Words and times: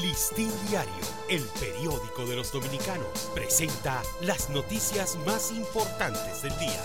Listín 0.00 0.50
Diario, 0.68 0.92
el 1.28 1.42
periódico 1.60 2.26
de 2.26 2.34
los 2.34 2.50
dominicanos, 2.50 3.30
presenta 3.32 4.02
las 4.22 4.50
noticias 4.50 5.16
más 5.24 5.52
importantes 5.52 6.42
del 6.42 6.58
día. 6.58 6.82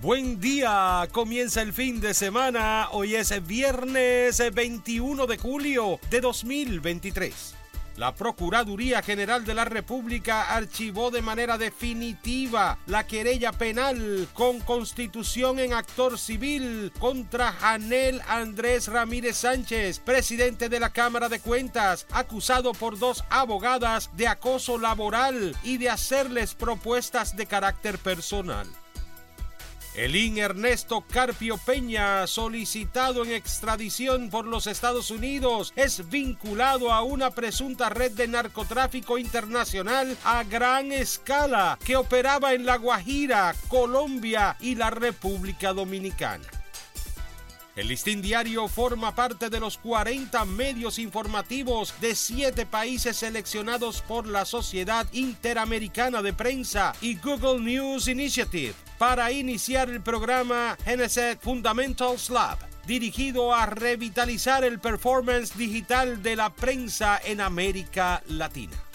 Buen 0.00 0.40
día, 0.40 1.06
comienza 1.12 1.60
el 1.60 1.74
fin 1.74 2.00
de 2.00 2.14
semana. 2.14 2.88
Hoy 2.92 3.14
es 3.14 3.46
viernes 3.46 4.42
21 4.54 5.26
de 5.26 5.36
julio 5.36 6.00
de 6.08 6.20
2023. 6.22 7.54
La 7.96 8.14
Procuraduría 8.14 9.02
General 9.02 9.44
de 9.46 9.54
la 9.54 9.64
República 9.64 10.54
archivó 10.54 11.10
de 11.10 11.22
manera 11.22 11.56
definitiva 11.56 12.78
la 12.86 13.06
querella 13.06 13.52
penal 13.52 14.28
con 14.34 14.60
constitución 14.60 15.58
en 15.58 15.72
actor 15.72 16.18
civil 16.18 16.92
contra 16.98 17.52
Janel 17.52 18.20
Andrés 18.28 18.88
Ramírez 18.88 19.38
Sánchez, 19.38 20.00
presidente 20.00 20.68
de 20.68 20.78
la 20.78 20.90
Cámara 20.90 21.30
de 21.30 21.40
Cuentas, 21.40 22.06
acusado 22.12 22.72
por 22.72 22.98
dos 22.98 23.24
abogadas 23.30 24.10
de 24.14 24.28
acoso 24.28 24.78
laboral 24.78 25.56
y 25.62 25.78
de 25.78 25.88
hacerles 25.88 26.54
propuestas 26.54 27.34
de 27.34 27.46
carácter 27.46 27.96
personal. 27.96 28.66
El 29.96 30.14
IN 30.14 30.36
Ernesto 30.36 31.06
Carpio 31.10 31.56
Peña, 31.56 32.26
solicitado 32.26 33.24
en 33.24 33.32
extradición 33.32 34.28
por 34.28 34.44
los 34.44 34.66
Estados 34.66 35.10
Unidos, 35.10 35.72
es 35.74 36.10
vinculado 36.10 36.92
a 36.92 37.02
una 37.02 37.30
presunta 37.30 37.88
red 37.88 38.12
de 38.12 38.28
narcotráfico 38.28 39.16
internacional 39.16 40.14
a 40.22 40.44
gran 40.44 40.92
escala 40.92 41.78
que 41.82 41.96
operaba 41.96 42.52
en 42.52 42.66
La 42.66 42.76
Guajira, 42.76 43.54
Colombia 43.68 44.58
y 44.60 44.74
la 44.74 44.90
República 44.90 45.72
Dominicana. 45.72 46.55
El 47.76 47.88
Listín 47.88 48.22
Diario 48.22 48.68
forma 48.68 49.14
parte 49.14 49.50
de 49.50 49.60
los 49.60 49.76
40 49.76 50.46
medios 50.46 50.98
informativos 50.98 51.92
de 52.00 52.14
siete 52.14 52.64
países 52.64 53.18
seleccionados 53.18 54.00
por 54.00 54.26
la 54.26 54.46
Sociedad 54.46 55.06
Interamericana 55.12 56.22
de 56.22 56.32
Prensa 56.32 56.94
y 57.02 57.16
Google 57.16 57.60
News 57.60 58.08
Initiative 58.08 58.72
para 58.96 59.30
iniciar 59.30 59.90
el 59.90 60.00
programa 60.00 60.78
Geneset 60.86 61.38
Fundamentals 61.38 62.30
Lab 62.30 62.56
dirigido 62.86 63.52
a 63.52 63.66
revitalizar 63.66 64.64
el 64.64 64.78
performance 64.78 65.54
digital 65.58 66.22
de 66.22 66.36
la 66.36 66.54
prensa 66.54 67.20
en 67.22 67.42
América 67.42 68.22
Latina. 68.28 68.85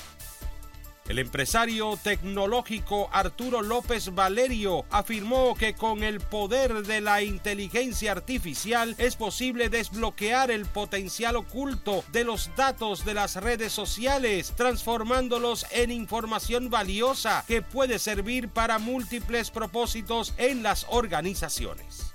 El 1.12 1.20
empresario 1.20 2.00
tecnológico 2.02 3.10
Arturo 3.12 3.62
López 3.62 4.16
Valerio 4.16 4.86
afirmó 4.90 5.56
que 5.56 5.74
con 5.74 6.04
el 6.04 6.22
poder 6.22 6.84
de 6.84 7.02
la 7.02 7.22
inteligencia 7.22 8.14
artificial 8.14 8.96
es 8.98 9.18
posible 9.18 9.68
desbloquear 9.68 10.52
el 10.52 10.66
potencial 10.66 11.36
oculto 11.36 12.06
de 12.14 12.24
los 12.24 12.50
datos 12.56 13.04
de 13.04 13.14
las 13.14 13.36
redes 13.36 13.74
sociales, 13.74 14.54
transformándolos 14.56 15.66
en 15.72 15.92
información 15.92 16.70
valiosa 16.70 17.44
que 17.46 17.62
puede 17.62 18.00
servir 18.00 18.48
para 18.48 18.80
múltiples 18.80 19.52
propósitos 19.52 20.34
en 20.38 20.64
las 20.64 20.86
organizaciones. 20.88 22.11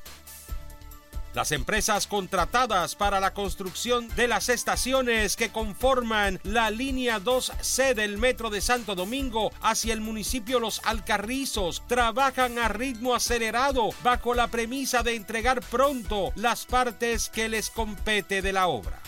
Las 1.37 1.53
empresas 1.53 2.07
contratadas 2.07 2.97
para 2.97 3.21
la 3.21 3.35
construcción 3.35 4.09
de 4.17 4.27
las 4.27 4.49
estaciones 4.49 5.37
que 5.37 5.51
conforman 5.51 6.41
la 6.45 6.71
línea 6.71 7.21
2C 7.21 7.93
del 7.93 8.17
Metro 8.17 8.49
de 8.49 8.63
Santo 8.63 8.95
Domingo 8.95 9.53
hacia 9.61 9.93
el 9.93 10.01
municipio 10.01 10.61
Los 10.61 10.81
Alcarrizos 10.83 11.83
trabajan 11.89 12.59
a 12.59 12.69
ritmo 12.69 13.15
acelerado 13.15 13.91
bajo 14.03 14.33
la 14.33 14.47
premisa 14.47 15.03
de 15.03 15.15
entregar 15.15 15.61
pronto 15.61 16.33
las 16.37 16.65
partes 16.65 17.29
que 17.29 17.51
les 17.51 17.69
compete 17.69 18.41
de 18.41 18.55
la 18.55 18.69
obra. 18.69 19.03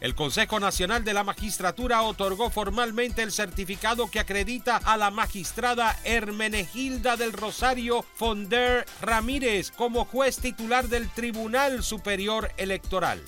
El 0.00 0.14
Consejo 0.14 0.58
Nacional 0.60 1.04
de 1.04 1.12
la 1.12 1.24
Magistratura 1.24 2.00
otorgó 2.00 2.48
formalmente 2.48 3.22
el 3.22 3.32
certificado 3.32 4.10
que 4.10 4.18
acredita 4.18 4.76
a 4.78 4.96
la 4.96 5.10
magistrada 5.10 5.94
Hermenegilda 6.04 7.18
del 7.18 7.34
Rosario 7.34 8.02
Fonder 8.14 8.86
Ramírez 9.02 9.70
como 9.70 10.06
juez 10.06 10.38
titular 10.38 10.88
del 10.88 11.10
Tribunal 11.10 11.82
Superior 11.82 12.50
Electoral. 12.56 13.22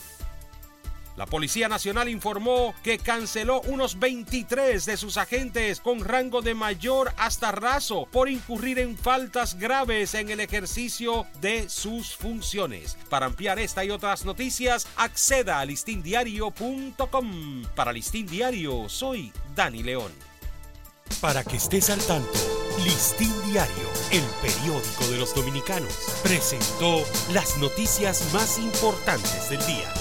La 1.17 1.27
Policía 1.27 1.69
Nacional 1.69 2.09
informó 2.09 2.75
que 2.83 2.99
canceló 2.99 3.61
unos 3.63 3.99
23 3.99 4.85
de 4.85 4.97
sus 4.97 5.19
agentes 5.19 5.81
con 5.81 6.01
rango 6.01 6.41
de 6.41 6.55
mayor 6.55 7.13
hasta 7.19 7.53
raso 7.53 8.09
por 8.11 8.31
incurrir 8.31 8.79
en 8.79 8.97
faltas 8.97 9.59
graves 9.59 10.15
en 10.15 10.31
el 10.31 10.41
ejercicio 10.41 11.27
de 11.41 11.69
sus 11.69 12.17
funciones. 12.17 12.97
Para 13.11 13.27
ampliar 13.27 13.59
esta 13.59 13.85
y 13.85 13.91
otras 13.91 14.25
noticias, 14.25 14.87
acceda 14.97 15.61
a 15.61 15.65
listindiario.com. 15.67 17.65
Para 17.75 17.93
Listín 17.93 18.27
Diario, 18.27 18.89
soy 18.89 19.33
Dani 19.55 19.83
León. 19.83 20.13
Para 21.21 21.45
que 21.45 21.57
estés 21.57 21.91
al 21.91 22.01
tanto, 22.01 22.33
Listín 22.85 23.33
Diario, 23.51 23.89
el 24.11 24.25
periódico 24.41 25.07
de 25.11 25.19
los 25.19 25.35
dominicanos, 25.35 25.93
presentó 26.23 27.05
las 27.33 27.59
noticias 27.59 28.33
más 28.33 28.59
importantes 28.59 29.51
del 29.51 29.65
día. 29.67 29.93